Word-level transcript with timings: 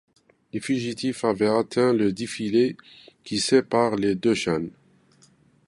Les 0.51 0.59
fugitifs 0.59 1.23
avaient 1.25 1.45
atteint 1.47 1.93
le 1.93 2.11
défilé 2.11 2.75
qui 3.23 3.39
sépare 3.39 3.97
les 3.97 4.15
deux 4.15 4.33
chaînes. 4.33 4.71